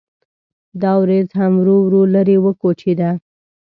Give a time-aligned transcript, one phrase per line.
[0.81, 3.09] دا وریځ هم ورو ورو لرې وکوچېده.